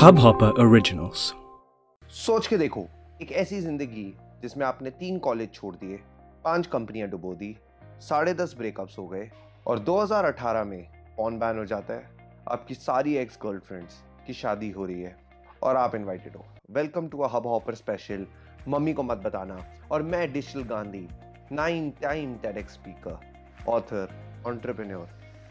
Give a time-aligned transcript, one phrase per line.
[0.00, 1.32] Hubhopper Originals.
[2.10, 2.86] सोच के देखो,
[3.22, 5.96] एक ऐसी ज़िंदगी जिसमें आपने तीन कॉलेज छोड़ दिए,
[6.44, 7.56] पाँच कंपनियाँ डुबो दी,
[8.00, 9.30] साढ़े दस ब्रेकअप्स हो गए
[9.66, 12.10] और 2018 में पॉन बैन हो जाता है।
[12.48, 15.16] आपकी सारी एक्स गर्लफ्रेंड्स की शादी हो रही है
[15.62, 18.26] और आप इनवाइटेड हो। Welcome to a Hubhopper special
[18.68, 21.08] mummy को मत बताना। और मैं digital Gandhi
[21.52, 23.18] nine time TEDx speaker
[23.68, 24.08] author
[24.46, 25.08] entrepreneur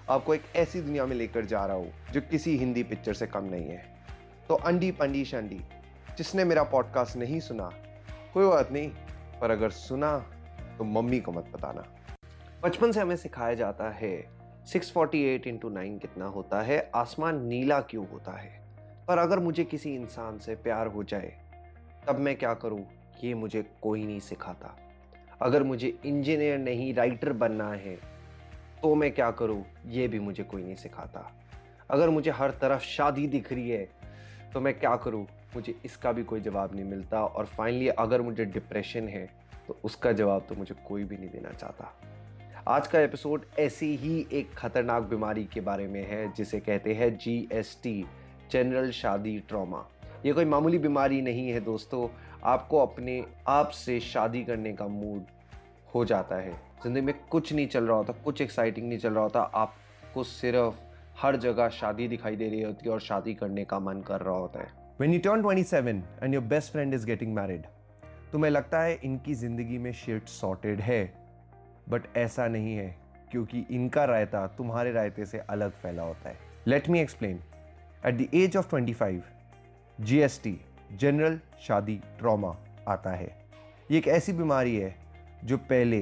[0.09, 3.43] आपको एक ऐसी दुनिया में लेकर जा रहा हूँ, जो किसी हिंदी पिक्चर से कम
[3.43, 3.95] नहीं है।
[4.49, 5.61] तो अंडी पंडी शंडी,
[6.17, 7.69] जिसने मेरा पॉडकास्ट नहीं सुना,
[8.33, 8.91] कोई बात नहीं,
[9.41, 10.17] पर अगर सुना
[10.77, 11.83] तो मम्मी को मत बताना।
[12.63, 14.29] बचपन से हमें सिखाया जाता है
[14.67, 18.61] 648 फोर्टी एट इंटू नाइन कितना होता है, आसमान नीला क्यों होता है?
[19.07, 21.33] पर अगर मुझे किसी इंसान से प्यार हो जाए,
[22.07, 22.85] तब मैं क्या करूँ?
[23.23, 24.77] ये मुझे कोई नहीं सिखाता।
[25.41, 28.14] अगर मुझे इंजीनियर नहीं राइटर बनना है
[28.85, 29.63] तो मैं क्या करूँ?
[29.87, 31.21] ये भी मुझे कोई नहीं सिखाता।
[31.91, 33.87] अगर मुझे हर तरफ़ शादी दिख रही है
[34.53, 35.25] तो मैं क्या करूँ?
[35.55, 39.25] मुझे इसका भी कोई जवाब नहीं मिलता और फाइनली अगर मुझे डिप्रेशन है
[39.67, 41.91] तो उसका जवाब तो मुझे कोई भी नहीं देना चाहता।
[42.67, 47.17] आज का एपिसोड ऐसी ही एक खतरनाक बीमारी के बारे में है, जिसे कहते हैं
[47.17, 48.05] जी एस टी
[48.51, 49.85] जनरल शादी ट्रॉमा
[50.25, 52.07] ये कोई मामूली बीमारी नहीं है दोस्तों।
[52.43, 55.25] आपको अपने आप से शादी करने का मूड
[55.95, 59.23] हो जाता है। ज़िंदगी में कुछ नहीं चल रहा होता कुछ एक्साइटिंग नहीं चल रहा
[59.23, 60.75] होता। आपको सिर्फ़
[61.21, 64.35] हर जगह शादी दिखाई दे रही होती है और शादी करने का मन कर रहा
[64.35, 64.67] होता है।
[64.99, 67.63] When you turn 27 and your best friend is getting married,
[68.31, 71.03] तुम्हें लगता है इनकी ज़िंदगी में शिट सॉर्टेड है।
[71.89, 72.95] बट ऐसा नहीं है
[73.31, 77.39] क्योंकि इनका रायता तुम्हारे रायते से अलग फैला होता है। Let me explain
[78.05, 79.21] at the age of 25
[80.01, 80.57] GST
[80.99, 82.55] general शादी ट्रॉमा
[82.87, 83.27] आता है।
[83.91, 84.95] ये एक ऐसी बीमारी है
[85.43, 85.99] जो पहले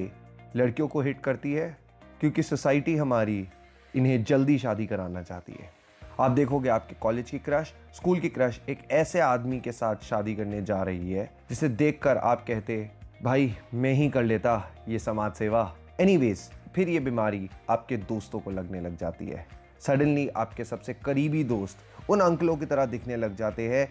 [0.56, 1.76] लड़कियों को हिट करती है,
[2.20, 3.46] क्योंकि सोसाइटी हमारी
[3.94, 5.72] इन्हें जल्दी शादी कराना चाहती है।
[6.20, 10.34] आप देखोगे आपके कॉलेज की क्रश स्कूल की क्रश एक ऐसे आदमी के साथ शादी
[10.34, 12.90] करने जा रही है, जिसे देखकर आप कहते,
[13.22, 18.50] भाई, मैं ही कर लेता ये समाज सेवा। एनीवेज फिर ये बीमारी आपके दोस्तों को
[18.50, 19.46] लगने लग जाती है।
[19.80, 23.88] सडनली आपके सबसे करीबी दोस्त उन अंकलों की तरह दिखने लग जाते हैं,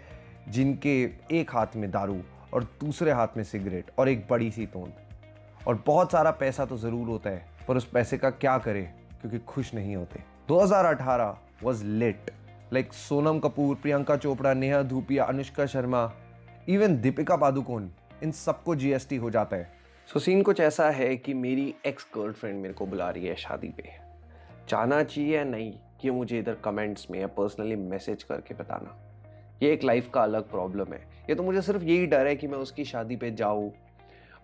[0.50, 1.02] जिनके
[1.32, 2.20] एक हाथ में दारू
[2.54, 4.94] और दूसरे हाथ में सिगरेट और एक बड़ी सी तोंद।
[5.68, 8.86] और बहुत सारा पैसा तो ज़रूर होता है, पर उस पैसे का क्या करें,
[9.22, 12.32] क्योंकि खुश नहीं होते। 2018 was late
[12.74, 16.12] like Sonam Kapoor Priyanka Chopra Neha Dhupia Anushka Sharma
[16.70, 17.88] even Deepika Padukone
[18.24, 19.72] इन सबको जीएसटी हो जाता है।
[20.10, 23.68] सो सीन कुछ ऐसा है कि मेरी एक्स गर्लफ्रेंड मेरे को बुला रही है शादी
[23.68, 23.90] पे।
[24.70, 25.74] जाना चाहिए या नहीं,
[26.06, 28.96] ये मुझे इधर कमेंट्स में या पर्सनली मैसेज करके बताना।
[29.64, 31.00] ये एक लाइफ का अलग प्रॉब्लम है।
[31.30, 33.72] ये तो मुझे सिर्फ़ यही डर है कि मैं उसकी शादी पे जाऊँ।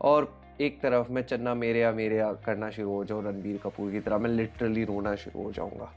[0.01, 3.91] और एक तरफ़ मैं चन्ना मेरे या मेरे या करना शुरू हो जाऊँ, रणबीर कपूर
[3.91, 5.91] की तरह मैं लिटरली रोना शुरू हो जाऊँगा।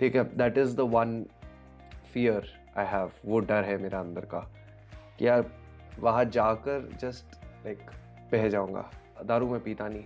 [0.00, 1.24] ठीक है that is the one
[2.12, 2.48] fear
[2.78, 4.38] I have वो डर है मेरा अंदर का,
[5.18, 5.44] कि यार
[6.00, 7.78] वहाँ जाकर जस्ट लाइक
[8.32, 8.84] बह जाऊँगा।
[9.24, 10.04] दारू में पीता नहीं,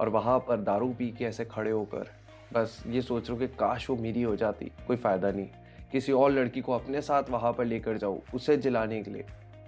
[0.00, 2.10] और वहाँ पर दारू पी के ऐसे खड़े होकर,
[2.52, 5.48] बस ये सोच रहा कि काश वो मेरी हो जाती, कोई फ़ायदा नहीं।
[5.92, 9.24] किसी और लड़की को अपने साथ वहाँ पर लेकर जाऊँ, उसे जलाने के लिए,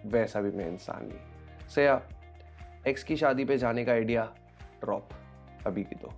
[0.07, 2.01] वैसा भी मैं इंसान नहीं। सया
[2.89, 4.25] एक्स की शादी पे जाने का आइडिया
[4.81, 5.09] ड्रॉप
[5.67, 6.13] अभी की तो.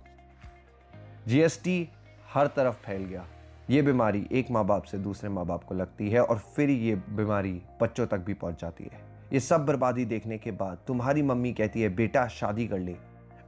[1.27, 1.89] जीएसटी
[2.33, 3.25] हर तरफ़ फैल गया.
[3.69, 6.95] ये बीमारी एक माँ बाप से दूसरे माँ बाप को लगती है और फिर ये
[6.95, 8.99] बीमारी बच्चों तक भी पहुँच जाती है.
[9.33, 12.95] ये सब बर्बादी देखने के बाद तुम्हारी मम्मी कहती है, बेटा, शादी कर ले.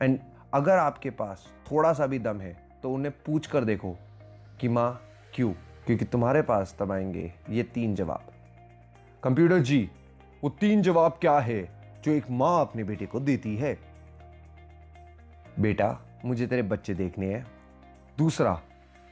[0.01, 0.19] एंड
[0.53, 3.95] अगर आपके पास थोड़ा सा भी दम है तो उन्हें पूछ कर देखो
[4.59, 5.01] कि माँ,
[5.33, 5.53] क्यों?
[5.85, 8.23] क्योंकि तुम्हारे पास तब आएँगे ये तीन जवाब.
[9.23, 9.89] कंप्यूटर जी
[10.43, 11.78] वो तीन जवाब क्या है?
[12.03, 13.79] जो एक माँ अपने बेटे को देती है।
[15.59, 17.47] बेटा, मुझे तेरे बच्चे देखने हैं।
[18.17, 18.61] दूसरा,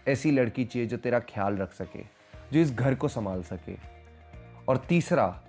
[0.08, 2.04] ऐसी लड़की चाहिए जो तेरा ख्याल रख सके,
[2.54, 3.76] जो इस घर को संभाल सके।
[4.68, 5.42] और तीसरा,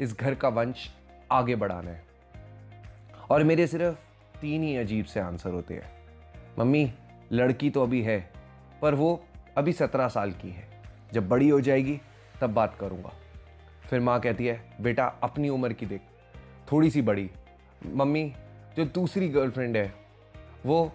[0.00, 0.94] इस घर का वंश
[1.32, 2.04] आगे बढ़ाना है।
[3.30, 3.96] और मेरे सिर्फ़
[4.40, 6.06] तीन ही अजीब से आंसर होते हैं।
[6.58, 6.92] मम्मी,
[7.32, 8.32] लड़की तो अभी है,
[8.82, 9.24] पर वो
[9.56, 10.82] अभी सत्रह साल की है।
[11.12, 12.00] जब बड़ी हो जाएगी,
[12.40, 13.12] तब बात करूँगा।
[13.90, 16.00] फिर माँ कहती है, बेटा, अपनी उम्र की देख
[16.68, 17.30] थोड़ी सी बड़ी।
[17.86, 18.32] मम्मी,
[18.76, 19.92] जो दूसरी गर्लफ्रेंड है,
[20.66, 20.92] वो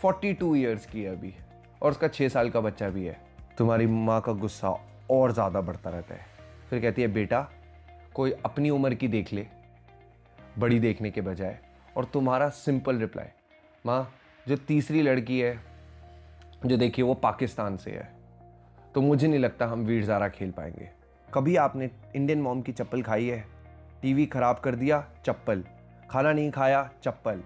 [0.00, 1.34] 42 टू ईयर्स की है अभी,
[1.82, 3.20] और उसका छः साल का बच्चा भी है।
[3.58, 4.70] तुम्हारी माँ का गुस्सा
[5.10, 6.26] और ज़्यादा बढ़ता रहता है।
[6.70, 7.48] फिर कहती है, बेटा,
[8.14, 9.46] कोई अपनी उम्र की देख ले,
[10.58, 11.58] बड़ी देखने के बजाय,
[11.96, 13.28] और तुम्हारा सिंपल रिप्लाई
[13.84, 14.12] माँ,
[14.46, 15.58] जो तीसरी लड़की है,
[16.66, 18.10] जो देखिए वो पाकिस्तान से है
[18.94, 20.88] तो मुझे नहीं लगता हम वीर ज़ारा खेल पाएँगे।
[21.28, 23.44] कभी आपने इंडियन मॉम की चप्पल खाई है?
[24.02, 25.64] टीवी खराब कर दिया, चप्पल।
[26.10, 27.42] खाना नहीं खाया, चप्पल।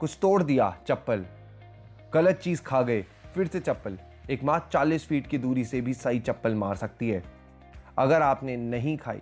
[0.00, 1.26] कुछ तोड़ दिया, चप्पल।
[2.14, 3.02] गलत चीज़ खा गए,
[3.34, 3.98] फिर से चप्पल।
[4.30, 7.22] एक माँ चालीस फीट की दूरी से भी सही चप्पल मार सकती है।
[7.98, 9.20] अगर आपने नहीं खाई,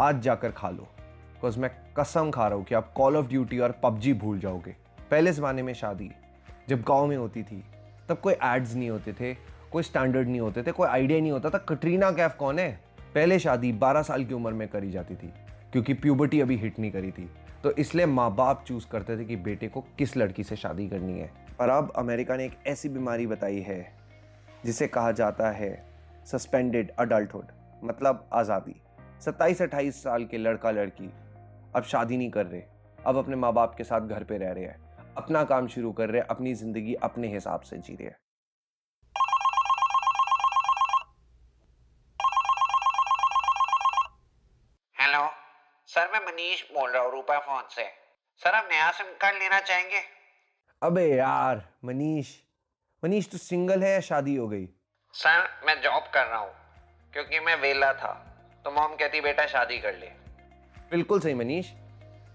[0.00, 3.58] आज जाकर खा लो। बिकॉज़ मैं कसम खा रहा हूँ कि आप कॉल ऑफ़ ड्यूटी
[3.58, 4.76] और पबजी भूल जाओगे।
[5.10, 6.10] पहले ज़माने में शादी,
[6.68, 7.64] जब गाँव में होती थी,
[8.08, 9.34] तब कोई एड्स नहीं होते थे,
[9.72, 12.80] कोई स्टैंडर्ड नहीं होते थे, कोई आइडिया नहीं होता था, कटरीना कैफ कौन है?
[13.14, 15.32] पहले शादी 12 साल की उम्र में करी जाती थी।
[15.72, 17.28] क्योंकि प्यूबर्टी अभी हिट नहीं करी थी।
[17.62, 21.18] तो इसलिए माँ बाप चूज़ करते थे कि बेटे को किस लड़की से शादी करनी
[21.20, 21.30] है।
[21.60, 23.80] और अब अमेरिका ने एक ऐसी बीमारी बताई है,
[24.64, 25.72] जिसे कहा जाता है
[26.26, 27.52] सस्पेंडेड अडल्टहुड
[27.84, 28.74] मतलब आज़ादी।
[29.20, 31.10] सत्ताईस अट्ठाईस साल के लड़का लड़की
[31.76, 32.62] अब शादी नहीं कर रहे,
[32.98, 34.76] अब अपने माँ बाप के साथ घर पे रह रहे हैं,
[35.16, 38.16] अपना काम शुरू कर रहे हैं, अपनी ज़िंदगी अपने हिसाब से जी रहे हैं
[44.96, 45.26] हेलो
[45.88, 47.82] सर मैं मनीष बोल रहा हूँ रूपा फ़ोन से।
[48.40, 49.98] सर आप नया सिम कार्ड लेना चाहेंगे?
[50.82, 52.28] अबे यार मनीष।
[53.02, 54.66] मनीष तू सिंगल है या शादी हो गई?
[55.14, 56.52] सर मैं जॉब कर रहा हूँ
[57.12, 58.12] क्योंकि मैं वेला था
[58.64, 60.06] तो मॉम कहती बेटा शादी कर ले।
[60.90, 61.70] बिल्कुल सही मनीष।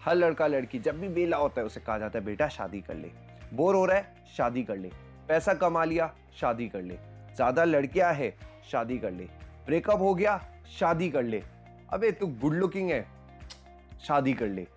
[0.05, 2.95] हर लड़का लड़की जब भी बेला होता है उसे कहा जाता है बेटा शादी कर
[2.95, 3.11] ले।
[3.53, 4.89] बोर हो रहा है शादी कर ले।
[5.27, 6.97] पैसा कमा लिया शादी कर ले।
[7.35, 8.33] ज़्यादा लड़कियाँ है
[8.71, 9.23] शादी कर ले।
[9.65, 10.39] ब्रेकअप हो गया
[10.79, 11.43] शादी कर ले।
[11.93, 13.05] अबे तू गुड लुकिंग है।
[14.01, 14.67] शादी कर ले।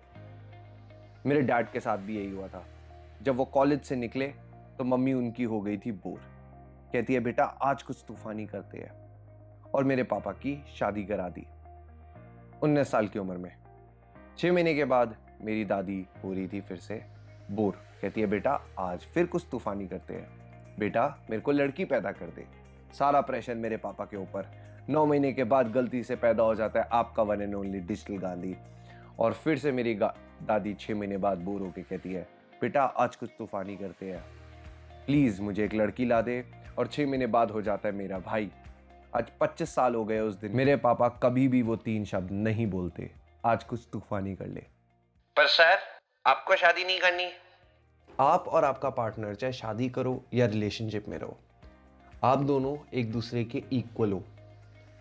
[1.25, 2.65] मेरे डैड के साथ भी यही हुआ था।
[3.21, 4.27] जब वो कॉलेज से निकले
[4.77, 6.19] तो मम्मी उनकी हो गई थी बोर।
[6.93, 9.01] कहती है, बेटा, आज कुछ तूफानी करते हैं।
[9.75, 11.47] और मेरे पापा की शादी करा दी।
[12.63, 13.55] उन्नीस साल की उम्र में।
[14.37, 17.03] छह महीने के बाद मेरी दादी हो रही थी फिर से
[17.51, 20.27] बोर। कहती है, बेटा, आज फिर कुछ तूफानी करते हैं।
[20.79, 22.47] बेटा, मेरे को लड़की पैदा कर दे।
[22.93, 26.79] सारा प्रेशर मेरे पापा के ऊपर। नौ महीने के बाद गलती से पैदा हो जाता
[26.79, 28.57] है आपका one and only digital Gandhi
[29.19, 29.95] और फिर से मेरी
[30.43, 32.27] दादी छह महीने बाद बोर होके कहती है
[32.61, 34.23] बेटा आज कुछ तूफानी करते हैं।
[35.05, 36.45] प्लीज़ मुझे एक लड़की ला दे।
[36.77, 38.51] और छह महीने बाद हो जाता है मेरा भाई।
[39.15, 42.67] आज 25 साल हो गए उस दिन। मेरे पापा कभी भी वो तीन शब्द नहीं
[42.67, 43.11] बोलते।
[43.45, 44.61] आज कुछ तूफानी कर ले।
[45.37, 45.77] पर सर
[46.25, 47.31] आपको शादी नहीं करनी।
[48.19, 51.39] आप और आपका पार्टनर चाहे शादी करो या रिलेशनशिप में रहो
[52.23, 54.23] आप दोनों एक दूसरे के इक्वल हो।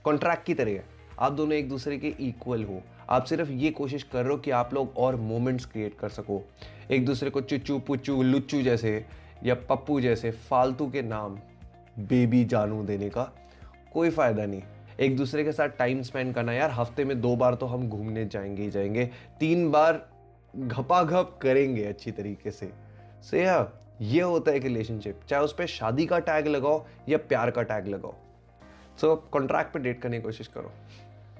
[0.04, 0.80] कॉन्ट्रैक्ट की तरह
[1.18, 4.50] आप दोनों एक दूसरे के इक्वल हो। आप सिर्फ़ ये कोशिश कर रहे हो कि
[4.50, 6.42] आप लोग और मोमेंट्स क्रिएट कर सको।
[6.90, 9.06] एक दूसरे को चुच्चू पुच्चू लुच्चू जैसे
[9.44, 11.38] या पप्पू जैसे फालतू के नाम
[11.98, 13.32] बेबी जानू देने का
[13.92, 14.62] कोई फ़ायदा नहीं।
[15.00, 18.24] एक दूसरे के साथ टाइम स्पेंड करना यार हफ़्ते में दो बार तो हम घूमने
[18.24, 19.10] जाएँगे ही जाएँगे।
[19.40, 20.08] तीन बार
[20.56, 25.44] घपा घप करेंगे अच्छी तरीके से। सो so, या ये होता है एक रिलेशनशिप चाहे
[25.44, 28.14] उस पर शादी का टैग लगाओ या प्यार का टैग लगाओ।
[29.00, 30.72] सो so, कॉन्ट्रैक्ट पे डेट करने की कोशिश करो।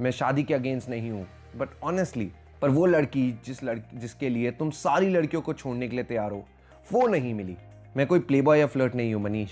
[0.00, 1.26] मैं शादी के अगेंस्ट नहीं हूँ।
[1.56, 2.31] बट ऑनेस्टली
[2.62, 6.31] पर वो लड़की जिस लड़की जिसके लिए तुम सारी लड़कियों को छोड़ने के लिए तैयार
[6.31, 6.44] हो
[6.87, 7.56] वो नहीं मिली।
[7.97, 9.50] मैं कोई प्ले बॉय या फ्लर्ट नहीं हूँ मनीष।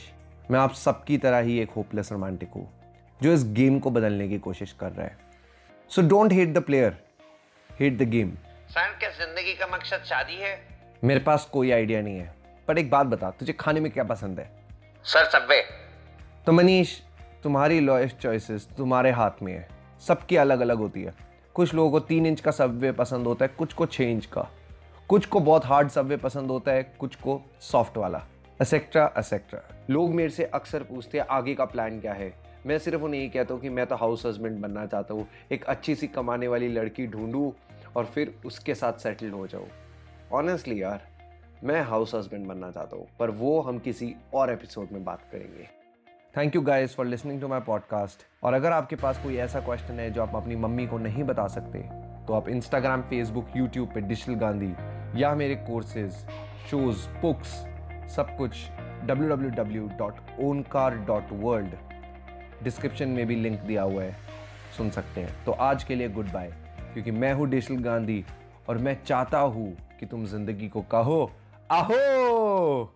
[0.50, 2.68] मैं आप सबकी तरह ही एक होपलेस रोमांटिक हूँ
[3.20, 5.16] जो इस गेम को बदलने की कोशिश कर रहा है।
[5.90, 6.96] So don't hate the player
[7.70, 8.30] hate the game
[8.70, 10.58] sir क्या ज़िंदगी का मकसद शादी है?
[11.04, 12.34] मेरे पास कोई आइडिया नहीं है।
[12.68, 14.50] पर एक बात बता तुझे खाने में क्या पसंद है?
[15.04, 15.60] Sir Subway.
[16.46, 16.98] तो मनीष
[17.42, 19.66] तुम्हारी लाइफ चॉइसेस तुम्हारे हाथ में है।
[20.06, 21.12] सबकी अलग अलग होती है।
[21.58, 24.46] कुछ लोगों को तीन इंच का सबवे पसंद होता है, कुछ को छः इंच का।
[25.08, 28.22] कुछ को बहुत हार्ड सबवे पसंद होता है, कुछ को सॉफ्ट वाला।
[28.60, 29.60] असेक्ट्रा असेक्ट्रा
[29.90, 32.32] लोग मेरे से अक्सर पूछते हैं, आगे का प्लान क्या है?
[32.66, 35.64] मैं सिर्फ़ उन्हें यही कहता हूँ कि मैं तो हाउस हस्बैंड बनना चाहता हूँ, एक
[35.64, 37.52] अच्छी सी कमाने वाली लड़की ढूंढूँ
[37.96, 39.68] और फिर उसके साथ सेटल हो जाऊँ।
[40.32, 41.08] ऑनेस्टली यार,
[41.64, 45.77] मैं हाउस हस्बैंड बनना चाहता हूँ, पर वो हम किसी और एपिसोड में बात करेंगे।
[46.36, 50.00] Thank you guys for listening to my podcast और अगर आपके पास कोई ऐसा क्वेश्चन
[50.00, 51.78] है जो आप अपनी मम्मी को नहीं बता सकते
[52.26, 54.74] तो आप इंस्टाग्राम फेसबुक यूट्यूब पे डिजिटल गांधी
[55.22, 56.14] या मेरे कोर्सेज
[56.70, 57.66] शोज़ बुक्स
[58.16, 58.56] सब कुछ
[59.06, 61.70] www.onkar.world
[62.62, 64.16] डिस्क्रिप्शन में भी लिंक दिया हुआ है।
[64.76, 66.52] सुन सकते हैं। तो आज के लिए गुड बाय
[66.92, 68.24] क्योंकि मैं हूँ डिजिटल गांधी
[68.68, 71.32] और मैं चाहता हूँ कि तुम ज़िंदगी को कहो,
[71.70, 72.94] आहो!